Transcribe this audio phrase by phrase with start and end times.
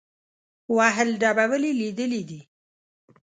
[0.75, 2.41] وهل ډبول یې لیدلي دي.